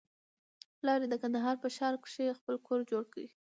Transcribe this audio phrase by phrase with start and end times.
[0.79, 3.27] پلار يې د کندهار په ښار کښې خپل کور جوړ کړى.